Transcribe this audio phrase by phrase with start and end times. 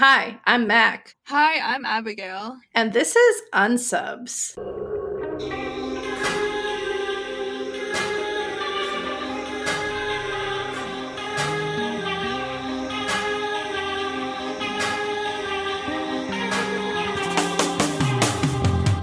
[0.00, 1.14] Hi, I'm Mac.
[1.26, 2.56] Hi, I'm Abigail.
[2.74, 4.54] And this is Unsubs.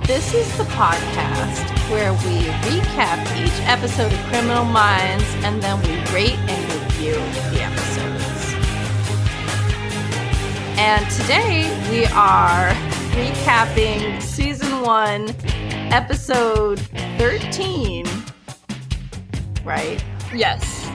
[0.08, 6.12] This is the podcast where we recap each episode of Criminal Minds and then we
[6.12, 7.57] rate and review
[10.80, 12.70] And today we are
[13.16, 15.30] recapping season one,
[15.92, 16.80] episode
[17.18, 18.06] 13.
[19.66, 20.06] Right?
[20.36, 20.88] Yes.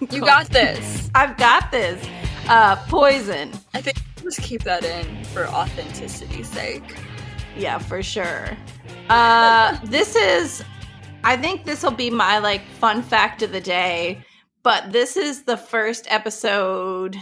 [0.10, 1.10] you got this.
[1.14, 2.08] I've got this.
[2.48, 3.52] Uh, poison.
[3.74, 6.96] I think just keep that in for authenticity's sake.
[7.54, 8.56] Yeah, for sure.
[9.10, 10.64] Uh, this is,
[11.22, 14.24] I think this will be my like fun fact of the day.
[14.62, 17.16] But this is the first episode.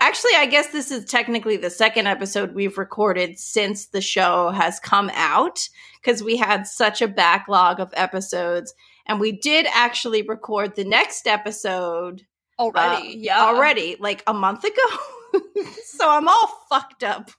[0.00, 4.78] Actually, I guess this is technically the second episode we've recorded since the show has
[4.78, 5.68] come out
[6.00, 8.74] because we had such a backlog of episodes.
[9.06, 12.22] And we did actually record the next episode
[12.58, 13.44] Already, uh, yeah.
[13.44, 15.40] already, like a month ago.
[15.84, 17.30] so I'm all fucked up.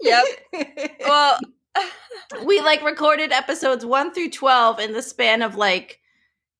[0.00, 0.24] Yep.
[1.00, 1.38] well,
[2.44, 6.00] we like recorded episodes 1 through 12 in the span of like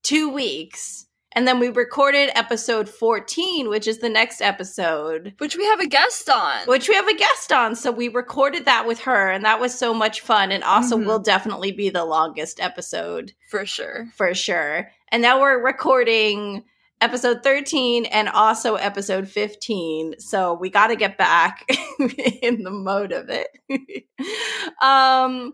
[0.02, 1.05] 2 weeks.
[1.36, 5.86] And then we recorded episode 14, which is the next episode, which we have a
[5.86, 6.66] guest on.
[6.66, 7.76] which we have a guest on.
[7.76, 10.50] So we recorded that with her, and that was so much fun.
[10.50, 11.04] And also, Mhm.
[11.06, 14.06] will definitely be the longest episode for sure.
[14.16, 14.90] for sure.
[15.12, 16.64] And now we're recording
[17.02, 20.18] episode 13 and also episode 15.
[20.18, 21.66] So we got to get back
[22.40, 23.48] in the mode of it.
[24.80, 25.52] um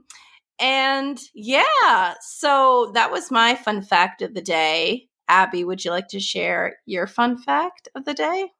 [0.61, 5.09] and yeah, so that was my fun fact of the day.
[5.29, 8.51] Abby, would you like to share your fun fact of the day?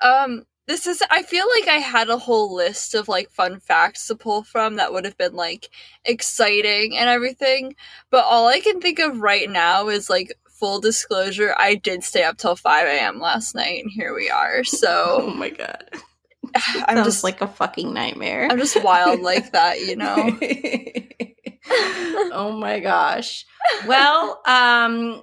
[0.00, 4.06] Um, this is I feel like I had a whole list of like fun facts
[4.06, 5.70] to pull from that would have been like
[6.04, 7.74] exciting and everything,
[8.10, 12.22] but all I can think of right now is like full disclosure, I did stay
[12.22, 13.18] up till 5 a.m.
[13.18, 14.62] last night and here we are.
[14.62, 15.84] So Oh my god.
[16.54, 18.46] I'm Sounds just like a fucking nightmare.
[18.48, 20.38] I'm just wild like that, you know.
[22.32, 23.44] oh my gosh.
[23.86, 25.22] Well, um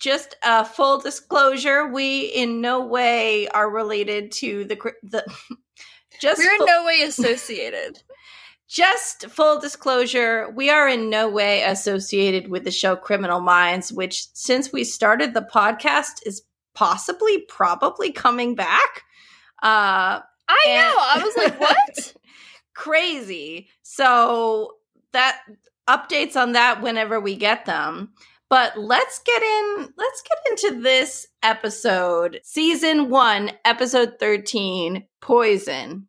[0.00, 5.24] just a full disclosure, we in no way are related to the the
[6.20, 8.02] just We're in no way associated.
[8.68, 14.26] just full disclosure, we are in no way associated with the show Criminal Minds, which
[14.34, 16.42] since we started the podcast is
[16.74, 19.02] possibly probably coming back.
[19.62, 20.96] Uh I And- know.
[20.98, 22.14] I was like, what?
[22.74, 23.68] crazy.
[23.82, 24.76] So
[25.12, 25.40] that
[25.88, 28.12] updates on that whenever we get them.
[28.50, 32.40] But let's get in let's get into this episode.
[32.42, 36.08] Season 1, episode 13, Poison.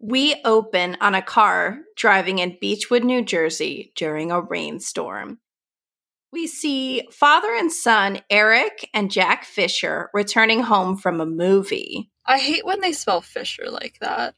[0.00, 5.38] We open on a car driving in Beechwood, New Jersey during a rainstorm.
[6.32, 12.10] We see father and son, Eric and Jack Fisher, returning home from a movie.
[12.26, 14.34] I hate when they spell Fisher like that.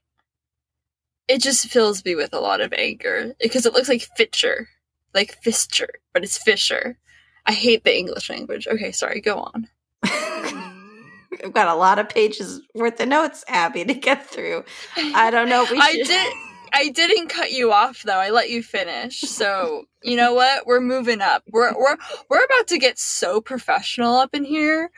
[1.28, 4.68] It just fills me with a lot of anger because it looks like Fitcher,
[5.14, 6.98] like Fischer, but it's Fisher.
[7.46, 8.66] I hate the English language.
[8.66, 9.68] Okay, sorry, go on.
[10.02, 14.64] I've got a lot of pages worth of notes, Abby, to get through.
[14.96, 15.66] I don't know.
[15.70, 16.32] I did.
[16.72, 18.18] I didn't cut you off though.
[18.18, 19.20] I let you finish.
[19.20, 20.66] So you know what?
[20.66, 21.42] We're moving up.
[21.50, 21.96] We're we're
[22.28, 24.90] we're about to get so professional up in here.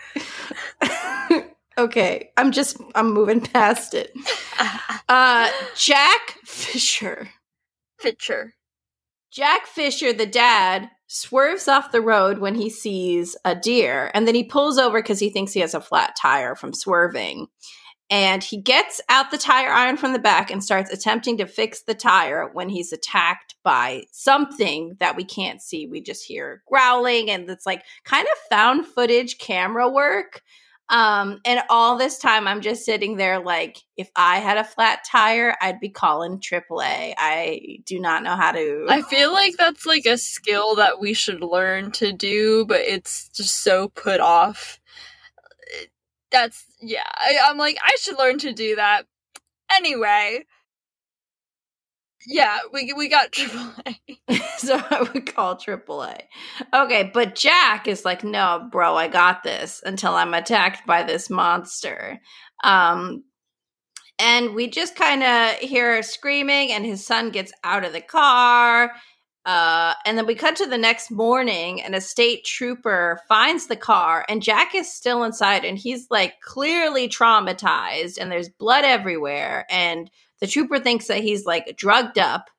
[1.79, 4.12] okay, I'm just I'm moving past it.
[5.09, 7.31] Uh, Jack Fisher.
[7.99, 8.55] Fitcher.
[9.32, 14.34] Jack Fisher, the dad, swerves off the road when he sees a deer, and then
[14.34, 17.47] he pulls over because he thinks he has a flat tire from swerving.
[18.10, 21.82] And he gets out the tire iron from the back and starts attempting to fix
[21.82, 25.87] the tire when he's attacked by something that we can't see.
[25.87, 30.43] We just hear growling, and it's like kind of found footage camera work.
[30.93, 35.05] Um, and all this time, I'm just sitting there like, if I had a flat
[35.11, 37.15] tire, I'd be calling AAA.
[37.17, 38.87] I do not know how to.
[38.91, 43.31] I feel like that's like a skill that we should learn to do, but it's
[43.31, 44.81] just so put off.
[46.31, 47.09] That's yeah.
[47.11, 49.06] I, I'm like I should learn to do that.
[49.75, 50.45] Anyway,
[52.27, 53.97] yeah, we we got AAA.
[54.59, 56.23] so I would call AAA.
[56.75, 61.31] Okay, but Jack is like, no, bro, I got this until I'm attacked by this
[61.31, 62.21] monster.
[62.65, 63.25] Um,
[64.19, 68.93] and we just kind of hear screaming, and his son gets out of the car.
[69.45, 73.77] Uh, and then we cut to the next morning, and a state trooper finds the
[73.77, 79.67] car, and Jack is still inside, and he's like clearly traumatized, and there's blood everywhere.
[79.69, 80.09] And
[80.43, 82.50] the trooper thinks that he's like drugged up.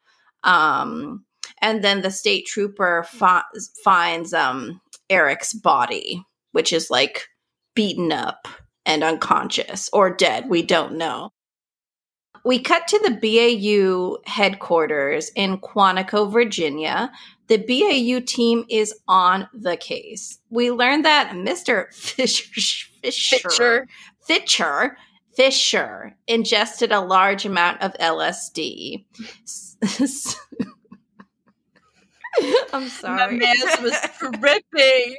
[0.45, 1.25] Um,
[1.61, 3.43] and then the state trooper fi-
[3.83, 7.27] finds um, Eric's body, which is like
[7.75, 8.47] beaten up
[8.85, 10.49] and unconscious or dead.
[10.49, 11.31] We don't know.
[12.45, 17.11] We cut to the BAU headquarters in Quantico, Virginia.
[17.47, 20.39] The BAU team is on the case.
[20.49, 21.93] We learned that Mr.
[21.93, 22.45] Fisher,
[23.01, 23.87] Fisher, Fisher.
[24.25, 24.97] Fisher,
[25.35, 29.05] Fisher ingested a large amount of LSD.
[32.73, 33.37] I'm sorry.
[33.37, 35.17] My man was tripping.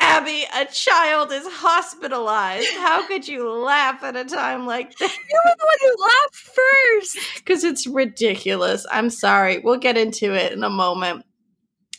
[0.00, 2.70] Abby, a child is hospitalized.
[2.76, 5.10] How could you laugh at a time like that?
[5.30, 7.18] You were the one who laughed first.
[7.38, 8.86] Because it's ridiculous.
[8.90, 9.58] I'm sorry.
[9.58, 11.24] We'll get into it in a moment.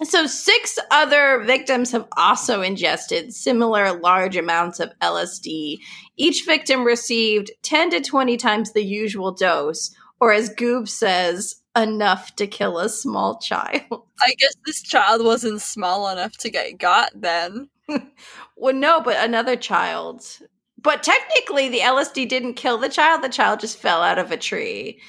[0.04, 5.80] So, six other victims have also ingested similar large amounts of LSD.
[6.18, 12.36] Each victim received 10 to 20 times the usual dose, or as Goob says, enough
[12.36, 13.84] to kill a small child.
[14.22, 17.70] I guess this child wasn't small enough to get got then.
[18.60, 20.26] Well, no, but another child.
[20.82, 23.22] But technically, the LSD didn't kill the child.
[23.24, 25.00] The child just fell out of a tree,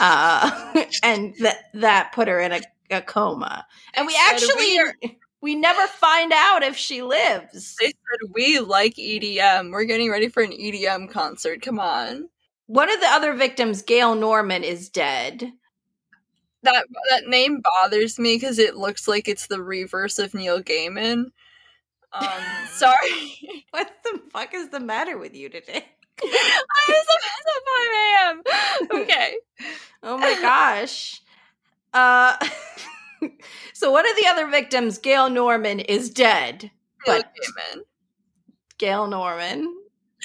[0.00, 2.60] uh, and that that put her in a,
[2.90, 3.66] a coma.
[3.94, 4.54] And we actually
[5.02, 7.76] we we never find out if she lives.
[7.80, 9.72] They said we like EDM.
[9.72, 11.62] We're getting ready for an EDM concert.
[11.62, 12.28] Come on.
[12.66, 15.52] One of the other victims, Gail Norman, is dead.
[16.62, 21.26] That that name bothers me because it looks like it's the reverse of Neil Gaiman.
[22.12, 22.28] Um,
[22.72, 23.64] sorry.
[23.70, 25.84] What the fuck is the matter with you today?
[26.22, 27.06] I was
[28.26, 28.42] at
[28.88, 29.02] 5 a.m.
[29.02, 29.34] Okay.
[30.02, 31.20] Oh my gosh.
[31.96, 32.36] Uh,
[33.72, 36.70] so one of the other victims, Gail Norman, is dead.
[37.04, 37.80] But- Gaiman.
[38.78, 39.74] Gail Norman.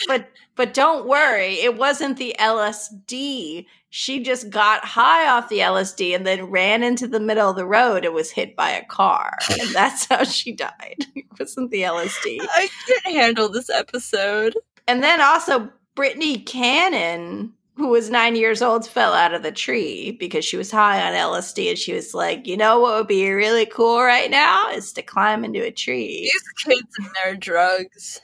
[0.08, 3.66] But but don't worry, it wasn't the LSD.
[3.90, 7.66] She just got high off the LSD and then ran into the middle of the
[7.66, 9.38] road and was hit by a car.
[9.50, 11.06] And that's how she died.
[11.16, 12.38] It wasn't the LSD.
[12.42, 14.56] I can't handle this episode.
[14.88, 20.12] And then also Brittany Cannon, who was nine years old, fell out of the tree
[20.12, 23.30] because she was high on LSD and she was like, you know what would be
[23.32, 26.30] really cool right now is to climb into a tree.
[26.32, 28.22] These kids and their drugs.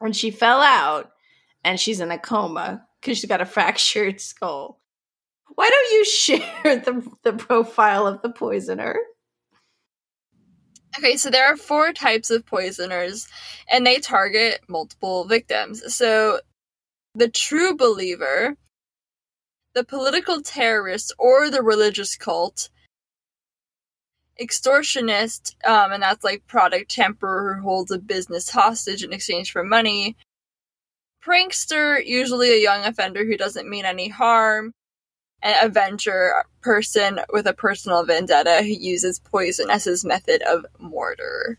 [0.00, 1.12] and she fell out
[1.64, 4.80] and she's in a coma because she's got a fractured skull.
[5.54, 8.96] Why don't you share the, the profile of the poisoner?
[10.98, 13.28] Okay, so there are four types of poisoners,
[13.70, 15.94] and they target multiple victims.
[15.94, 16.40] So,
[17.14, 18.56] the true believer,
[19.78, 22.68] the political terrorist, or the religious cult,
[24.40, 29.62] extortionist, um, and that's like product tamperer who holds a business hostage in exchange for
[29.62, 30.16] money,
[31.24, 34.74] prankster, usually a young offender who doesn't mean any harm,
[35.42, 41.56] an avenger person with a personal vendetta who uses poison as his method of murder.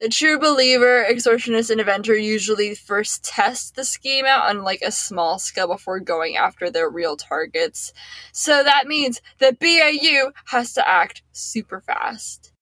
[0.00, 4.90] The true believer, extortionist, and avenger usually first test the scheme out on like a
[4.90, 7.92] small scale before going after their real targets.
[8.32, 12.52] So that means the BAU has to act super fast.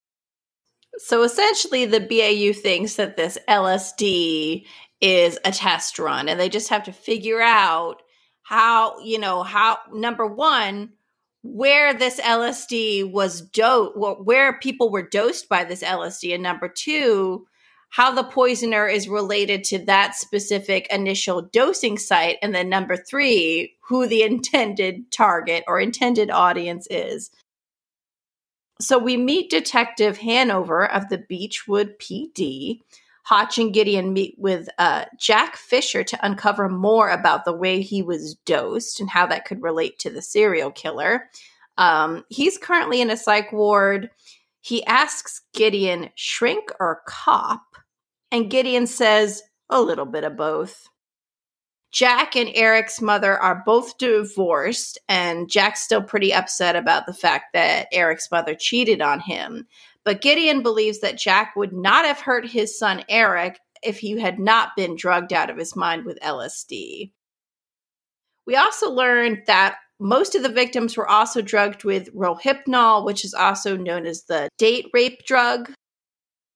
[0.98, 4.66] So essentially, the BAU thinks that this LSD
[5.00, 8.02] is a test run, and they just have to figure out
[8.42, 10.90] how, you know, how, number one,
[11.42, 17.46] where this LSD was dosed, where people were dosed by this LSD, and number two,
[17.90, 23.74] how the poisoner is related to that specific initial dosing site, and then number three,
[23.88, 27.30] who the intended target or intended audience is.
[28.80, 32.80] So we meet Detective Hanover of the Beechwood PD.
[33.22, 38.02] Hotch and Gideon meet with uh, Jack Fisher to uncover more about the way he
[38.02, 41.28] was dosed and how that could relate to the serial killer.
[41.78, 44.10] Um, he's currently in a psych ward.
[44.60, 47.62] He asks Gideon, shrink or cop?
[48.30, 50.88] And Gideon says, a little bit of both.
[51.92, 57.52] Jack and Eric's mother are both divorced, and Jack's still pretty upset about the fact
[57.52, 59.66] that Eric's mother cheated on him.
[60.04, 64.38] But Gideon believes that Jack would not have hurt his son Eric if he had
[64.38, 67.12] not been drugged out of his mind with LSD.
[68.46, 73.34] We also learned that most of the victims were also drugged with Rohypnol, which is
[73.34, 75.72] also known as the date rape drug.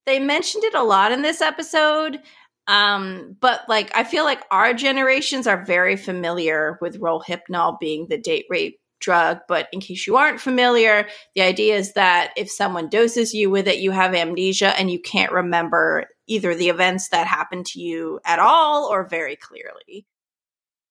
[0.05, 2.21] They mentioned it a lot in this episode,
[2.67, 8.19] um, but like I feel like our generations are very familiar with Rohypnol being the
[8.19, 9.39] date rape drug.
[9.49, 13.69] But in case you aren't familiar, the idea is that if someone doses you with
[13.69, 18.21] it, you have amnesia and you can't remember either the events that happened to you
[18.25, 20.07] at all or very clearly.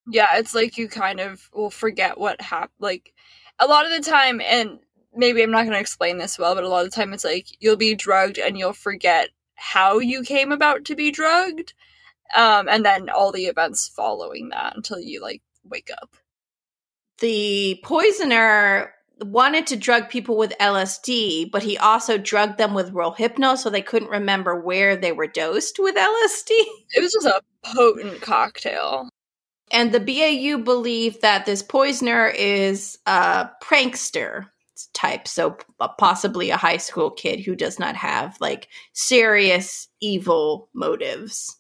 [0.08, 2.72] Yeah, it's like you kind of will forget what happened.
[2.80, 3.14] Like
[3.60, 4.80] a lot of the time, and
[5.14, 7.26] maybe I'm not going to explain this well, but a lot of the time it's
[7.26, 11.74] like you'll be drugged and you'll forget how you came about to be drugged.
[12.36, 16.16] Um, and then all the events following that until you like wake up.
[17.20, 23.58] The poisoner wanted to drug people with LSD, but he also drugged them with Rohypnol
[23.58, 26.50] so they couldn't remember where they were dosed with LSD.
[26.50, 29.08] It was just a potent cocktail.
[29.72, 34.48] And the BAU believe that this poisoner is a prankster
[34.94, 35.58] type, so
[35.98, 41.58] possibly a high school kid who does not have like serious evil motives.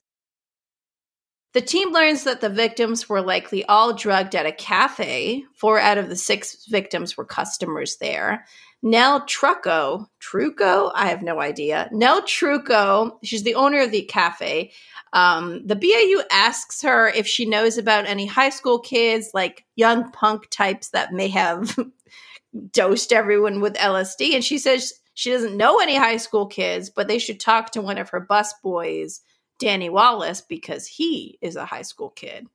[1.56, 5.46] The team learns that the victims were likely all drugged at a cafe.
[5.56, 8.46] Four out of the six victims were customers there.
[8.84, 11.88] Nell Trucco, Trucco, I have no idea.
[11.94, 14.74] Nell Trucco, she's the owner of the cafe.
[15.14, 20.12] Um, the BAU asks her if she knows about any high school kids, like young
[20.12, 21.80] punk types that may have
[22.74, 24.36] dosed everyone with LSD.
[24.36, 27.82] And she says she doesn't know any high school kids, but they should talk to
[27.82, 29.22] one of her bus boys
[29.60, 32.48] Danny Wallace because he is a high school kid.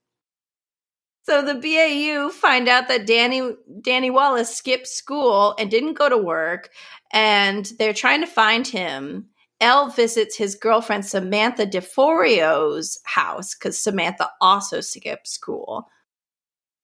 [1.22, 6.18] So the BAU find out that Danny Danny Wallace skipped school and didn't go to
[6.18, 6.70] work
[7.12, 9.26] and they're trying to find him.
[9.60, 15.88] Elle visits his girlfriend Samantha DeForio's house cuz Samantha also skipped school.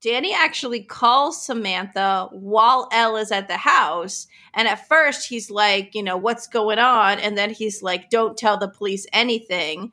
[0.02, 4.26] Danny actually calls Samantha while Elle is at the house.
[4.54, 7.18] And at first, he's like, you know, what's going on?
[7.18, 9.92] And then he's like, don't tell the police anything.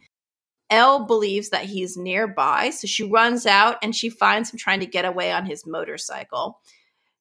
[0.73, 4.87] Elle believes that he's nearby, so she runs out and she finds him trying to
[4.87, 6.59] get away on his motorcycle.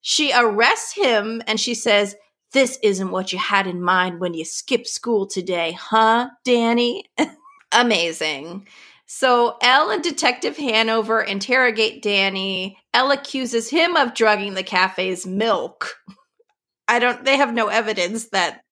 [0.00, 2.16] She arrests him and she says,
[2.52, 7.04] This isn't what you had in mind when you skipped school today, huh, Danny?
[7.73, 8.66] Amazing.
[9.04, 12.78] So Elle and Detective Hanover interrogate Danny.
[12.94, 15.94] Elle accuses him of drugging the cafe's milk.
[16.88, 18.62] I don't, they have no evidence that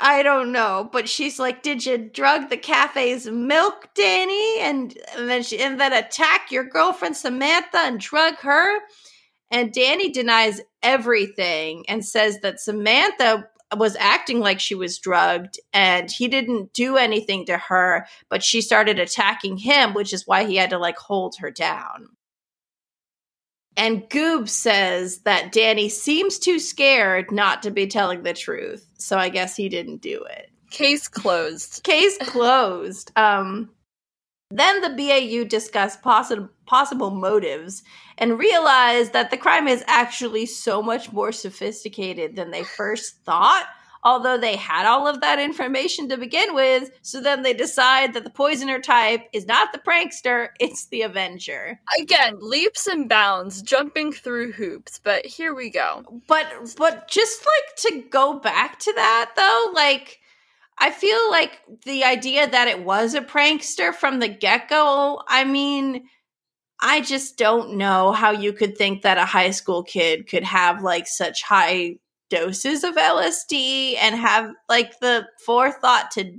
[0.00, 5.28] I don't know, but she's like, "Did you drug the cafe's milk, Danny?" And, and
[5.28, 8.80] then she and then attack your girlfriend Samantha and drug her.
[9.50, 16.10] And Danny denies everything and says that Samantha was acting like she was drugged and
[16.10, 20.56] he didn't do anything to her, but she started attacking him, which is why he
[20.56, 22.08] had to like hold her down.
[23.78, 28.84] And Goob says that Danny seems too scared not to be telling the truth.
[28.98, 30.50] So I guess he didn't do it.
[30.70, 31.84] Case closed.
[31.84, 33.12] Case closed.
[33.14, 33.70] Um,
[34.50, 37.84] then the BAU discuss possi- possible motives
[38.18, 43.66] and realize that the crime is actually so much more sophisticated than they first thought
[44.04, 46.90] although they had all of that information to begin with.
[47.02, 51.80] So then they decide that the poisoner type is not the prankster, it's the Avenger.
[52.00, 56.22] Again, leaps and bounds, jumping through hoops, but here we go.
[56.26, 60.20] But but just like to go back to that though, like
[60.78, 66.08] I feel like the idea that it was a prankster from the get-go, I mean,
[66.80, 70.82] I just don't know how you could think that a high school kid could have
[70.82, 71.96] like such high
[72.30, 76.32] doses of LSD and have like the forethought to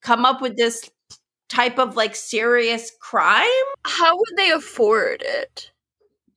[0.00, 0.90] come up with this
[1.48, 3.46] type of like serious crime.
[3.84, 5.70] How would they afford it?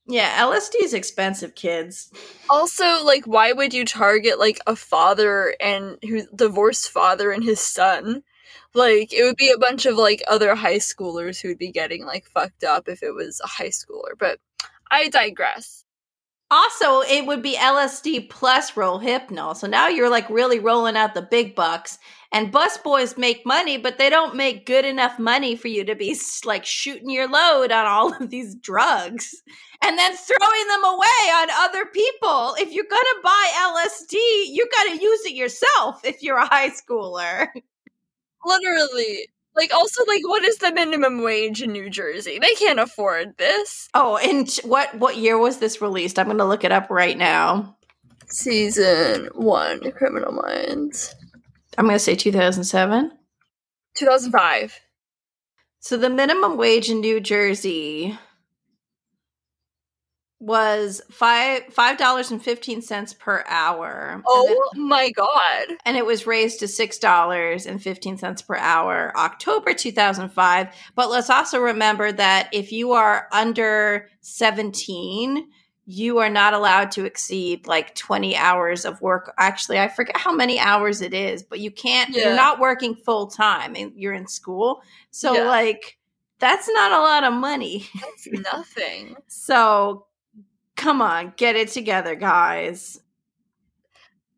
[0.07, 2.11] Yeah, LSD is expensive, kids.
[2.49, 7.61] Also, like, why would you target like a father and who divorced father and his
[7.61, 8.23] son?
[8.73, 12.05] Like, it would be a bunch of like other high schoolers who would be getting
[12.05, 14.17] like fucked up if it was a high schooler.
[14.17, 14.39] But
[14.89, 15.85] I digress.
[16.51, 19.55] Also, it would be LSD plus Rohypnol.
[19.55, 21.97] So now you're like really rolling out the big bucks.
[22.33, 25.95] And bus boys make money, but they don't make good enough money for you to
[25.95, 29.33] be like shooting your load on all of these drugs
[29.83, 32.55] and then throwing them away on other people.
[32.57, 34.13] If you're going to buy LSD,
[34.47, 37.47] you got to use it yourself if you're a high schooler.
[38.45, 39.27] Literally.
[39.55, 42.39] Like also like what is the minimum wage in New Jersey?
[42.39, 43.89] They can't afford this.
[43.93, 46.17] Oh, and what what year was this released?
[46.17, 47.75] I'm going to look it up right now.
[48.27, 51.13] Season 1 Criminal Minds.
[51.77, 53.11] I'm going to say 2007.
[53.97, 54.79] 2005.
[55.79, 58.17] So the minimum wage in New Jersey
[60.41, 64.21] was five five dollars and fifteen cents per hour.
[64.27, 65.77] Oh then, my god!
[65.85, 70.29] And it was raised to six dollars and fifteen cents per hour, October two thousand
[70.29, 70.67] five.
[70.95, 75.47] But let's also remember that if you are under seventeen,
[75.85, 79.33] you are not allowed to exceed like 20 hours of work.
[79.37, 82.27] Actually, I forget how many hours it is, but you can't, Yeah.
[82.27, 84.83] you're not working full time and you're in school.
[85.09, 85.43] So, Yeah.
[85.49, 85.97] like,
[86.39, 87.89] that's not a lot of money.
[87.99, 89.15] That's nothing.
[89.27, 90.05] So,
[90.75, 92.99] come on, get it together, guys.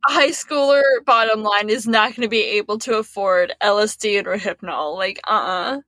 [0.07, 4.27] A high schooler, bottom line, is not going to be able to afford LSD and
[4.27, 4.95] Rohypnol.
[4.97, 5.81] Like, uh uh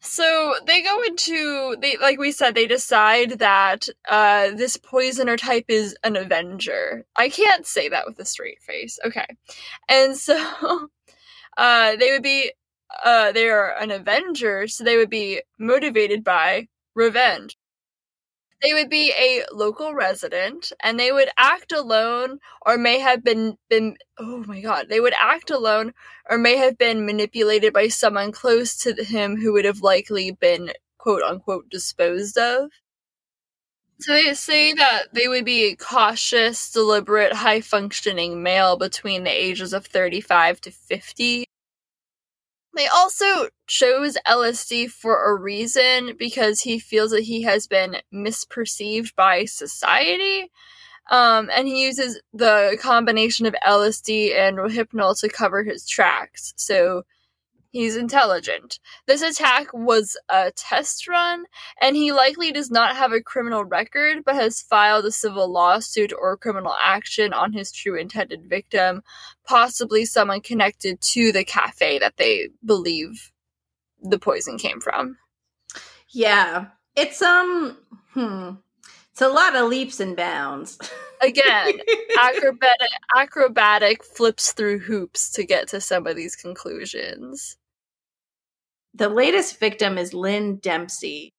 [0.00, 5.66] So they go into they like we said they decide that uh this poisoner type
[5.68, 7.06] is an avenger.
[7.16, 8.98] I can't say that with a straight face.
[9.04, 9.26] Okay.
[9.88, 10.36] And so
[11.56, 12.52] uh they would be
[13.04, 17.56] uh they are an avenger, so they would be motivated by revenge.
[18.62, 23.56] They would be a local resident and they would act alone or may have been
[23.68, 25.92] been oh my god, they would act alone
[26.30, 30.72] or may have been manipulated by someone close to him who would have likely been
[30.98, 32.70] quote unquote disposed of.
[34.00, 39.30] So they say that they would be a cautious, deliberate, high functioning male between the
[39.30, 41.46] ages of 35 to 50.
[42.74, 49.14] They also chose LSD for a reason because he feels that he has been misperceived
[49.14, 50.50] by society.
[51.10, 56.54] Um, and he uses the combination of LSD and Rohypnol to cover his tracks.
[56.56, 57.02] So
[57.72, 58.78] he's intelligent.
[59.06, 61.46] This attack was a test run,
[61.80, 66.12] and he likely does not have a criminal record, but has filed a civil lawsuit
[66.16, 69.02] or criminal action on his true intended victim,
[69.44, 73.32] possibly someone connected to the cafe that they believe
[74.00, 75.16] the poison came from.
[76.08, 76.66] Yeah.
[76.94, 77.76] It's, um,
[78.12, 78.50] hmm.
[79.12, 80.78] It's a lot of leaps and bounds.
[81.20, 81.74] Again,
[82.18, 87.58] acrobatic acrobatic flips through hoops to get to some of these conclusions.
[88.94, 91.32] The latest victim is Lynn Dempsey.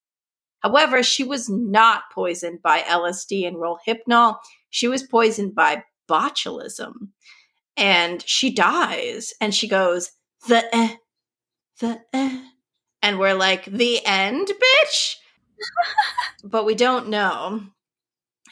[0.60, 4.38] However, she was not poisoned by LSD and Rohypnol.
[4.70, 7.10] She was poisoned by botulism.
[7.76, 9.34] And she dies.
[9.42, 10.12] And she goes,
[10.48, 10.96] the eh,
[11.80, 12.40] the eh.
[13.02, 15.16] And we're like, the end, bitch?
[16.44, 17.62] but we don't know.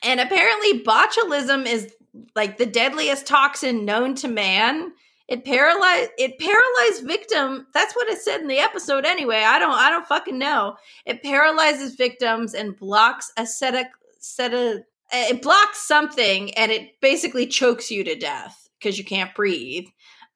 [0.03, 1.93] And apparently, botulism is
[2.35, 4.91] like the deadliest toxin known to man
[5.31, 9.71] it paralyzed it paralyzed victim that's what it said in the episode anyway i don't
[9.73, 10.75] i don't fucking know.
[11.05, 13.85] It paralyzes victims and blocks acidic
[14.19, 14.81] set of
[15.13, 19.87] it blocks something and it basically chokes you to death because you can't breathe.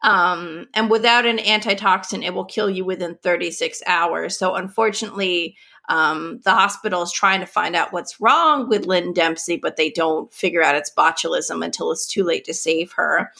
[0.03, 4.37] Um, and without an antitoxin it will kill you within 36 hours.
[4.37, 9.57] So unfortunately um, the hospital is trying to find out what's wrong with lynn dempsey
[9.57, 13.31] but they don't figure out it's botulism until it's too late to save her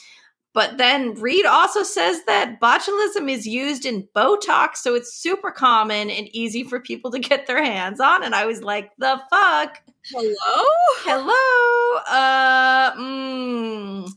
[0.56, 6.10] but then Reid also says that botulism is used in Botox, so it's super common
[6.10, 8.24] and easy for people to get their hands on.
[8.24, 9.82] And I was like, the fuck?
[10.06, 10.64] Hello?
[11.04, 12.00] Hello?
[12.10, 14.10] Uh, mm,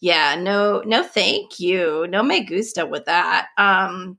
[0.00, 2.06] yeah, no, no, thank you.
[2.08, 3.48] No me gusta with that.
[3.58, 4.18] Um,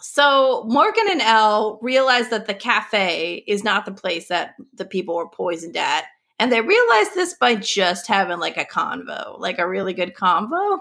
[0.00, 5.14] so Morgan and Elle realize that the cafe is not the place that the people
[5.14, 6.06] were poisoned at.
[6.38, 10.80] And they realized this by just having like a convo, like a really good convo.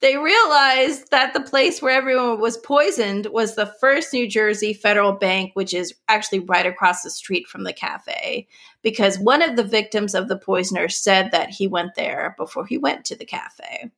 [0.00, 5.12] They realized that the place where everyone was poisoned was the First New Jersey Federal
[5.12, 8.46] Bank, which is actually right across the street from the cafe,
[8.82, 12.76] because one of the victims of the poisoner said that he went there before he
[12.76, 13.90] went to the cafe.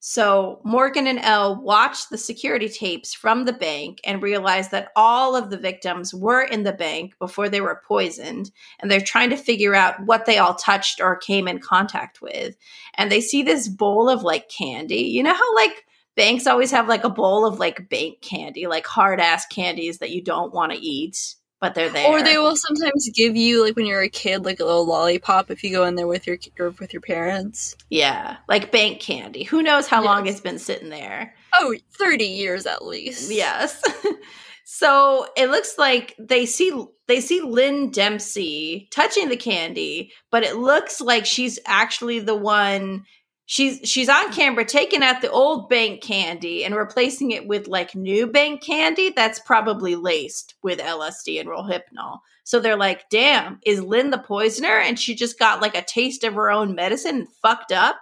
[0.00, 5.34] So Morgan and Elle watched the security tapes from the bank and realized that all
[5.34, 8.50] of the victims were in the bank before they were poisoned.
[8.78, 12.56] And they're trying to figure out what they all touched or came in contact with.
[12.94, 15.02] And they see this bowl of like candy.
[15.02, 15.84] You know how like
[16.14, 20.10] banks always have like a bowl of like bank candy, like hard ass candies that
[20.10, 22.08] you don't want to eat, but they're there.
[22.08, 25.50] Or they will sometimes give you, like when you're a kid, like a little lollipop
[25.50, 27.76] if you go in there with your or with your parents.
[27.90, 29.44] yeah, like bank candy.
[29.44, 31.34] Who knows how long it's been sitting there?
[31.54, 33.30] Oh, 30 years at least.
[33.32, 33.82] Yes.
[34.64, 36.70] so it looks like they see
[37.08, 43.04] they see Lynn Dempsey touching the candy, but it looks like she's actually the one
[43.48, 47.94] she's she's on camera taking out the old bank candy and replacing it with like
[47.94, 52.18] new bank candy that's probably laced with LSD and Rohypnol.
[52.44, 56.24] So they're like, "Damn, is Lynn the poisoner?" And she just got like a taste
[56.24, 57.96] of her own medicine and fucked up.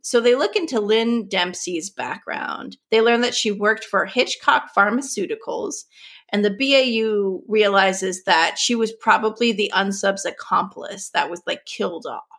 [0.00, 2.78] So they look into Lynn Dempsey's background.
[2.90, 5.84] They learn that she worked for Hitchcock Pharmaceuticals,
[6.32, 12.06] and the BAU realizes that she was probably the unsub's accomplice that was like killed
[12.06, 12.35] off.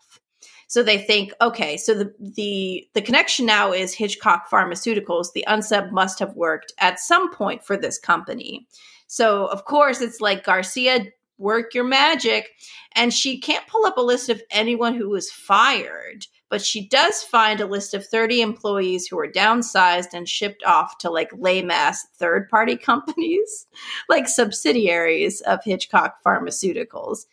[0.67, 5.31] So they think, okay, so the the the connection now is Hitchcock Pharmaceuticals.
[5.33, 8.67] The unsub must have worked at some point for this company.
[9.07, 11.05] So of course it's like Garcia
[11.37, 12.49] work your magic.
[12.95, 17.23] And she can't pull up a list of anyone who was fired, but she does
[17.23, 21.69] find a list of 30 employees who were downsized and shipped off to like lame
[21.69, 23.67] ass third party companies,
[24.09, 27.25] like subsidiaries of Hitchcock Pharmaceuticals.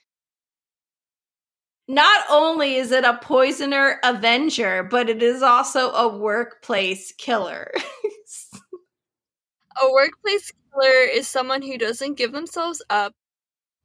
[1.87, 7.71] Not only is it a poisoner avenger, but it is also a workplace killer.
[9.83, 13.13] a workplace killer is someone who doesn't give themselves up.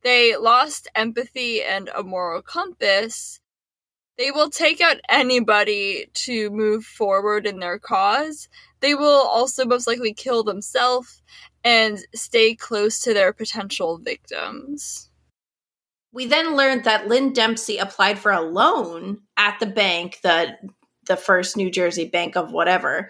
[0.03, 3.39] They lost empathy and a moral compass.
[4.17, 8.47] They will take out anybody to move forward in their cause.
[8.81, 11.21] They will also most likely kill themselves
[11.63, 15.08] and stay close to their potential victims.
[16.11, 20.57] We then learned that Lynn Dempsey applied for a loan at the bank, the
[21.07, 23.09] the first New Jersey bank of whatever,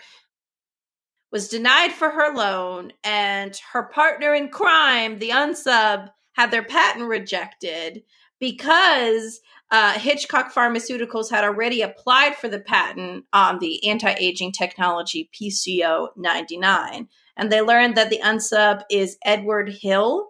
[1.32, 7.06] was denied for her loan, and her partner in crime, the unsub, had their patent
[7.06, 8.04] rejected
[8.40, 15.30] because uh, Hitchcock Pharmaceuticals had already applied for the patent on the anti aging technology
[15.34, 17.08] PCO 99.
[17.38, 20.30] And they learned that the unsub is Edward Hill,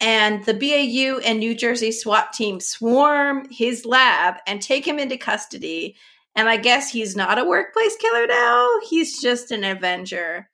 [0.00, 5.16] and the BAU and New Jersey SWAT team swarm his lab and take him into
[5.16, 5.96] custody.
[6.36, 8.68] And I guess he's not a workplace killer now.
[8.88, 10.48] He's just an Avenger.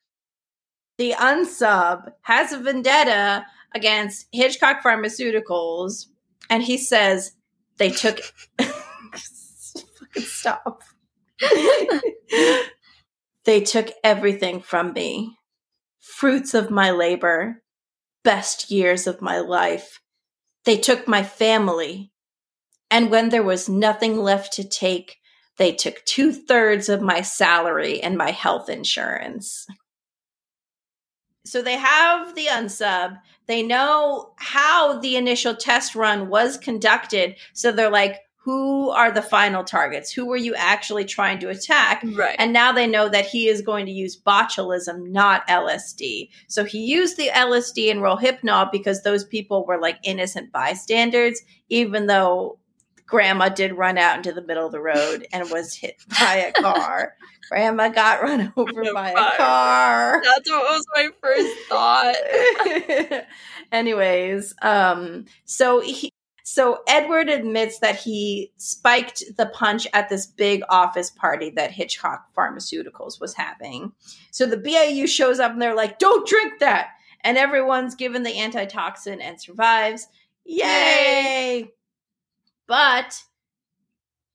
[0.97, 6.07] The unsub has a vendetta against Hitchcock Pharmaceuticals.
[6.49, 7.33] And he says
[7.77, 8.19] they took.
[10.15, 10.83] fucking stop.
[13.43, 15.37] they took everything from me
[15.99, 17.61] fruits of my labor
[18.25, 20.01] best years of my life.
[20.65, 22.11] They took my family.
[22.91, 25.17] And when there was nothing left to take,
[25.57, 29.65] they took two thirds of my salary and my health insurance.
[31.45, 33.17] So they have the unsub.
[33.47, 37.35] They know how the initial test run was conducted.
[37.53, 40.11] So they're like, who are the final targets?
[40.11, 42.03] Who were you actually trying to attack?
[42.13, 42.35] Right.
[42.37, 46.29] And now they know that he is going to use botulism, not LSD.
[46.47, 52.05] So he used the LSD and Rohypnol because those people were like innocent bystanders, even
[52.05, 52.59] though
[53.07, 56.53] grandma did run out into the middle of the road and was hit by a
[56.53, 57.15] car.
[57.49, 60.21] grandma got run over by a car.
[60.23, 63.23] That's what was my first thought.
[63.71, 66.11] Anyways, um, so he
[66.47, 72.27] so Edward admits that he spiked the punch at this big office party that Hitchcock
[72.37, 73.93] Pharmaceuticals was having.
[74.29, 76.89] So the BAU shows up and they're like, "Don't drink that."
[77.21, 80.07] And everyone's given the antitoxin and survives.
[80.45, 81.71] Yay!
[82.67, 83.23] But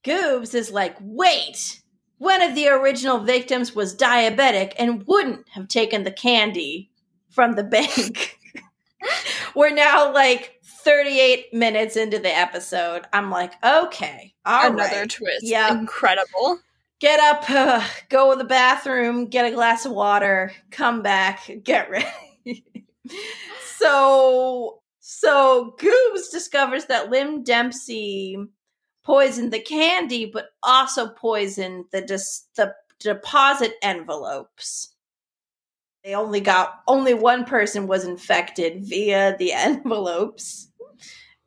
[0.03, 1.81] Goobs is like, "Wait.
[2.19, 6.91] One of the original victims was diabetic and wouldn't have taken the candy
[7.29, 8.37] from the bank."
[9.55, 10.60] We're now like
[10.91, 15.09] 38 minutes into the episode, I'm like, okay, all Another right.
[15.09, 15.43] twist.
[15.43, 15.73] Yeah.
[15.73, 16.59] Incredible.
[16.99, 21.89] Get up, uh, go to the bathroom, get a glass of water, come back, get
[21.91, 22.65] ready.
[23.77, 28.37] so, so Goobs discovers that Lynn Dempsey
[29.05, 34.93] poisoned the candy, but also poisoned the dis- the deposit envelopes.
[36.03, 40.67] They only got only one person was infected via the envelopes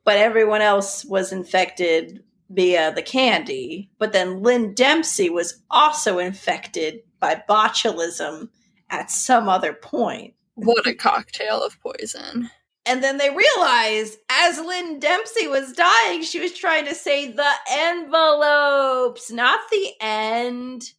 [0.04, 3.90] but everyone else was infected via the candy.
[3.98, 8.48] But then Lynn Dempsey was also infected by botulism
[8.90, 10.34] at some other point.
[10.54, 12.50] What a cocktail of poison.
[12.86, 17.50] And then they realized as Lynn Dempsey was dying, she was trying to say the
[17.70, 20.92] envelopes, not the end.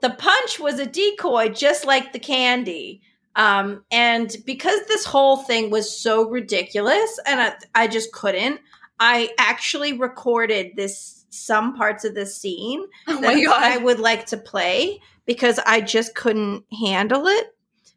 [0.00, 3.02] The punch was a decoy, just like the candy.
[3.36, 8.60] Um, and because this whole thing was so ridiculous and I, I just couldn't,
[8.98, 13.62] I actually recorded this some parts of this scene Oh that god.
[13.62, 17.48] I would like to play because I just couldn't handle it.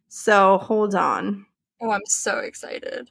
[0.09, 1.45] So hold on.
[1.81, 3.09] oh, I'm so excited.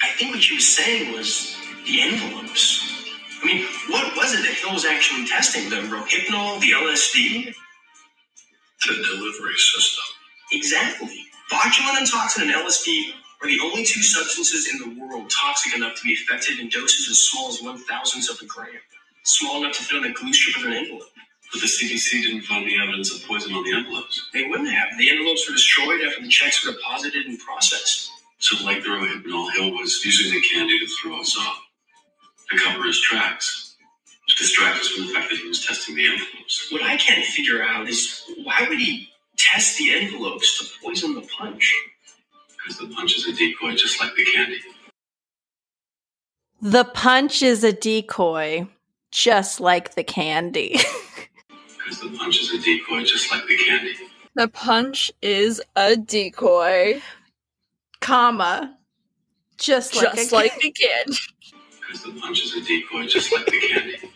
[0.00, 3.10] I think what she was saying was the envelopes.
[3.42, 5.68] I mean, what was it that Hill was actually testing?
[5.70, 7.54] The Rohypnol, the LSD?
[8.86, 10.04] The delivery system.
[10.52, 11.24] Exactly.
[11.50, 15.96] Botulinum and toxin and LSD are the only two substances in the world toxic enough
[15.96, 18.68] to be effective in doses as small as one thousandth of a gram.
[19.24, 21.08] Small enough to fit on a glue strip of an envelope.
[21.52, 24.28] But the CDC didn't find any evidence of poison on the envelopes.
[24.34, 24.98] They wouldn't have.
[24.98, 28.10] The envelopes were destroyed after the checks were deposited and processed.
[28.40, 31.62] So, like the Rohypnol, Hill was using the candy to throw us off,
[32.50, 33.63] to cover his tracks,
[34.28, 36.68] to distract us from the fact that he was testing the envelopes.
[36.70, 41.22] What I can't figure out is why would he test the envelopes to poison the
[41.22, 41.74] punch?
[42.56, 44.60] Because the punch is a decoy, just like the candy.
[46.62, 48.66] The punch is a decoy,
[49.10, 50.78] just like the candy.
[51.76, 53.92] Because the punch is a decoy, just like the candy.
[54.34, 57.02] The punch is a decoy,
[58.00, 58.78] Comma.
[59.58, 61.06] Just like just a like the kid.
[61.06, 63.96] Because the punch is a decoy, just like the candy.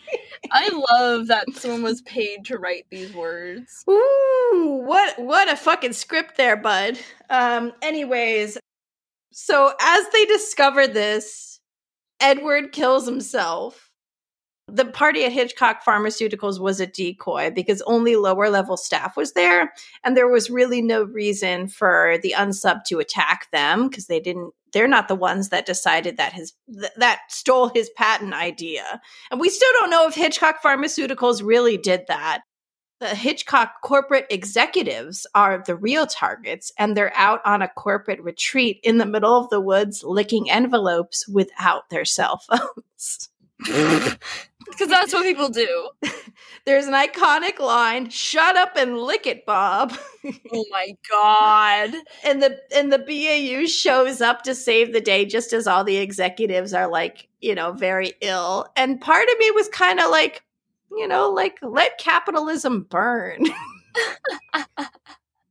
[0.51, 3.83] I love that someone was paid to write these words.
[3.89, 6.99] Ooh, what what a fucking script there, bud.
[7.29, 8.57] Um anyways,
[9.31, 11.59] so as they discover this,
[12.21, 13.88] Edward kills himself.
[14.71, 19.73] The party at Hitchcock Pharmaceuticals was a decoy because only lower level staff was there
[20.03, 24.53] and there was really no reason for the unsub to attack them because they didn't
[24.71, 29.01] they're not the ones that decided that his th- that stole his patent idea.
[29.31, 32.41] And we still don't know if Hitchcock Pharmaceuticals really did that
[32.99, 38.79] the Hitchcock corporate executives are the real targets, and they're out on a corporate retreat
[38.83, 43.29] in the middle of the woods licking envelopes without their cell phones.
[44.69, 45.89] Because that's what people do.
[46.65, 49.93] There's an iconic line, shut up and lick it, Bob.
[50.51, 51.93] Oh my god.
[52.25, 55.95] and the and the BAU shows up to save the day just as all the
[55.95, 58.65] executives are like, you know, very ill.
[58.75, 60.43] And part of me was kind of like,
[60.91, 63.45] you know, like let capitalism burn.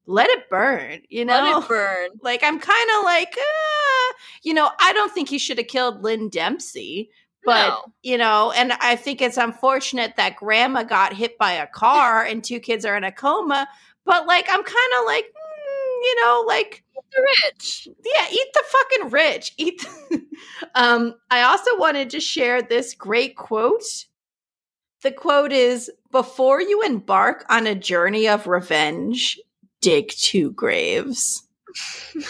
[0.07, 1.41] let it burn, you know?
[1.43, 2.11] Let it burn.
[2.23, 6.03] Like I'm kind of like, uh, you know, I don't think he should have killed
[6.03, 7.11] Lynn Dempsey,
[7.45, 7.85] but No.
[8.03, 12.43] you know, and I think it's unfortunate that grandma got hit by a car and
[12.45, 13.69] two kids are in a coma.
[14.05, 17.89] But like, I'm kind of like, mm, you know, like The rich.
[18.05, 19.53] yeah, eat the fucking rich.
[19.57, 19.81] Eat.
[20.11, 20.25] The-
[20.75, 23.83] um, I also wanted to share this great quote.
[25.03, 29.39] The quote is Before you embark on a journey of revenge,
[29.81, 31.45] dig two graves.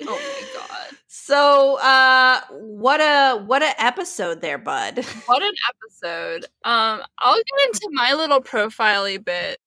[0.00, 0.96] Oh my god.
[1.28, 5.04] So uh what a what a episode there, bud.
[5.26, 6.46] What an episode.
[6.64, 9.58] Um, I'll get into my little profile bit.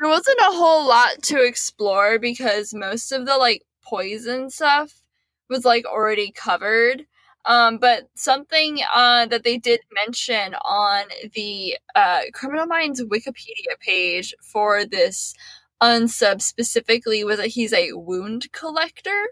[0.00, 5.02] There wasn't a whole lot to explore because most of the like poison stuff
[5.50, 7.04] was like already covered.
[7.44, 11.04] Um, but something uh, that they did mention on
[11.34, 15.34] the uh, Criminal Minds Wikipedia page for this
[15.82, 19.26] unsub specifically was that he's a wound collector.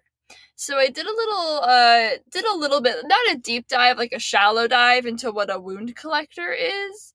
[0.57, 4.13] So I did a little uh did a little bit not a deep dive like
[4.13, 7.15] a shallow dive into what a wound collector is.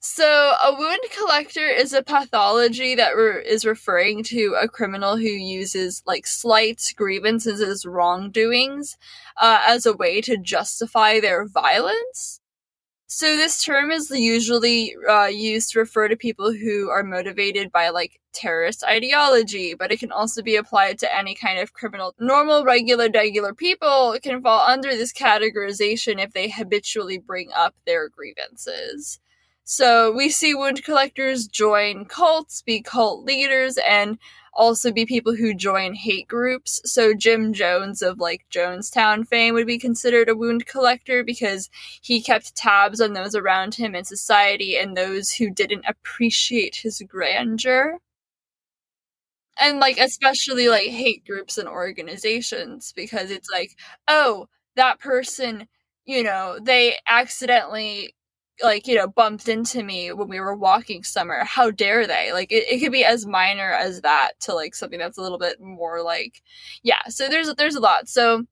[0.00, 0.24] So
[0.62, 6.02] a wound collector is a pathology that re- is referring to a criminal who uses
[6.06, 8.98] like slights, grievances as wrongdoings
[9.40, 12.40] uh, as a way to justify their violence.
[13.06, 17.90] So this term is usually uh, used to refer to people who are motivated by
[17.90, 22.14] like terrorist ideology, but it can also be applied to any kind of criminal.
[22.18, 28.08] Normal, regular, regular people can fall under this categorization if they habitually bring up their
[28.08, 29.20] grievances.
[29.64, 34.18] So we see wound collectors join cults, be cult leaders, and
[34.52, 36.80] also be people who join hate groups.
[36.84, 41.70] So Jim Jones of like Jonestown fame would be considered a wound collector because
[42.02, 47.02] he kept tabs on those around him in society and those who didn't appreciate his
[47.08, 47.98] grandeur.
[49.58, 53.76] And like especially like hate groups and organizations because it's like,
[54.08, 55.68] oh, that person,
[56.04, 58.14] you know, they accidentally
[58.62, 62.32] like you know bumped into me when we were walking somewhere how dare they?
[62.32, 65.38] Like it, it could be as minor as that to like something that's a little
[65.38, 66.42] bit more like
[66.82, 68.08] yeah so there's there's a lot.
[68.08, 68.44] So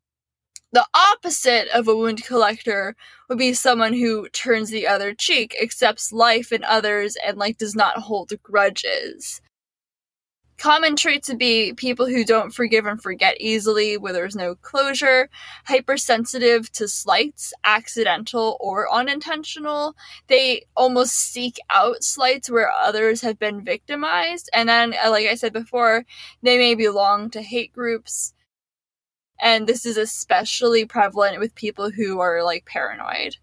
[0.72, 2.96] the opposite of a wound collector
[3.28, 7.76] would be someone who turns the other cheek accepts life in others and like does
[7.76, 9.40] not hold grudges
[10.62, 15.28] Common traits would be people who don't forgive and forget easily, where there's no closure,
[15.64, 19.96] hypersensitive to slights, accidental or unintentional.
[20.28, 24.50] They almost seek out slights where others have been victimized.
[24.54, 26.04] And then, uh, like I said before,
[26.44, 28.32] they may belong to hate groups.
[29.40, 33.34] And this is especially prevalent with people who are like paranoid.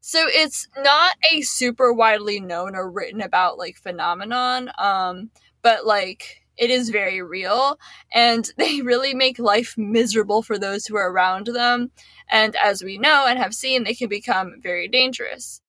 [0.00, 4.72] So it's not a super widely known or written about like phenomenon.
[4.78, 5.30] Um,
[5.66, 7.76] but like it is very real
[8.14, 11.90] and they really make life miserable for those who are around them
[12.30, 15.60] and as we know and have seen they can become very dangerous.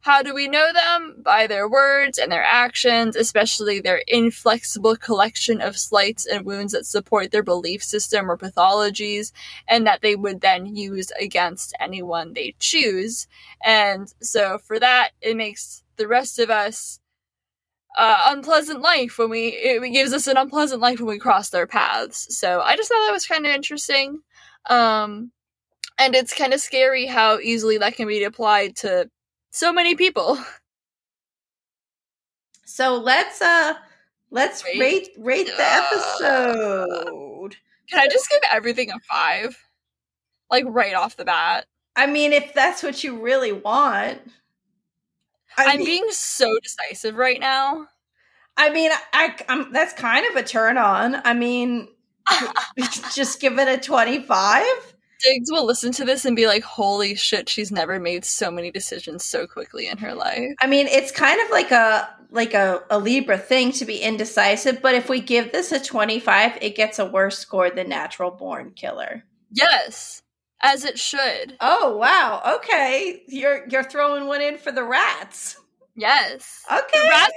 [0.00, 1.22] How do we know them?
[1.24, 6.84] By their words and their actions especially their inflexible collection of slights and wounds that
[6.84, 9.30] support their belief system or pathologies
[9.68, 13.28] and that they would then use against anyone they choose.
[13.64, 16.97] And so for that it makes the rest of us
[17.96, 21.66] uh, unpleasant life when we it gives us an unpleasant life when we cross their
[21.66, 22.36] paths.
[22.38, 24.20] So I just thought that was kind of interesting.
[24.68, 25.32] Um,
[25.98, 29.08] and it's kind of scary how easily that can be applied to
[29.50, 30.38] so many people.
[32.64, 33.74] So let's uh
[34.30, 37.56] let's Rate- rate rate the Uh, episode.
[37.90, 39.56] Can I just give everything a five?
[40.50, 41.66] Like right off the bat.
[41.96, 44.20] I mean, if that's what you really want.
[45.58, 47.88] I I'm mean, being so decisive right now.
[48.56, 51.16] I mean, I, I'm that's kind of a turn on.
[51.24, 51.88] I mean,
[53.14, 54.64] just give it a 25.
[55.20, 58.70] Diggs will listen to this and be like, holy shit, she's never made so many
[58.70, 60.50] decisions so quickly in her life.
[60.60, 64.82] I mean, it's kind of like a like a, a Libra thing to be indecisive,
[64.82, 68.72] but if we give this a 25, it gets a worse score than Natural Born
[68.72, 69.24] Killer.
[69.50, 70.22] Yes,
[70.62, 71.56] as it should.
[71.60, 72.42] Oh, wow.
[72.56, 73.22] Okay.
[73.26, 75.56] You're you're throwing one in for the rats.
[75.94, 76.64] Yes.
[76.70, 77.00] Okay.
[77.00, 77.30] The rat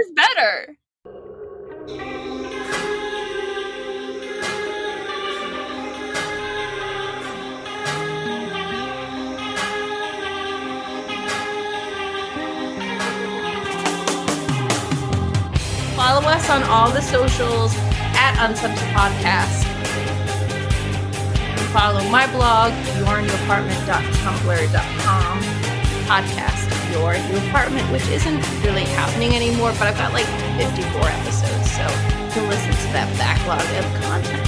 [0.00, 0.76] is better.
[15.96, 17.72] Follow us on all the socials
[18.16, 19.73] at Unsubs Podcast.
[21.74, 22.70] Follow my blog,
[23.02, 25.40] yournewapartment.tumblr.com.
[26.06, 31.72] Podcast, Your New Apartment, which isn't really happening anymore, but I've got like 54 episodes,
[31.72, 34.46] so you can listen to that backlog of content.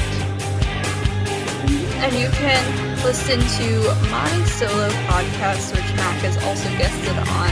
[1.98, 2.62] And you can
[3.04, 7.50] listen to my solo podcast, which Mac has also guested on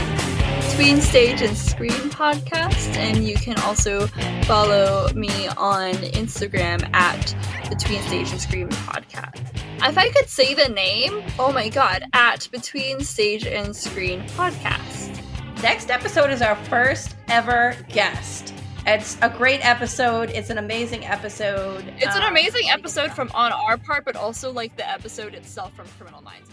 [0.69, 2.95] Between Stage and Screen podcast.
[2.95, 4.07] And you can also
[4.45, 7.35] follow me on Instagram at
[7.69, 9.41] Between Stage and Screen podcast.
[9.87, 15.21] If I could say the name, oh my god, at Between Stage and Screen podcast.
[15.61, 18.53] Next episode is our first ever guest.
[18.87, 20.29] It's a great episode.
[20.31, 21.85] It's an amazing episode.
[21.97, 25.73] It's an Um, amazing episode from on our part, but also like the episode itself
[25.75, 26.49] from Criminal Minds